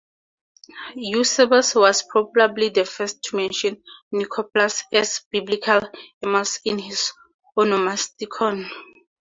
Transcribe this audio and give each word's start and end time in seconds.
Eusebius 0.95 1.75
was 1.75 2.01
probably 2.01 2.69
the 2.69 2.83
first 2.85 3.21
to 3.21 3.35
mention 3.35 3.83
Nicopolis 4.11 4.83
as 4.91 5.21
biblical 5.29 5.79
Emmaus 6.23 6.59
in 6.65 6.79
his 6.79 7.13
Onomasticon. 7.55 8.67